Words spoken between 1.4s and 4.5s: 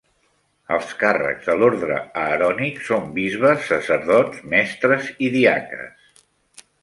de l'orde Aaronic són bisbes, sacerdots,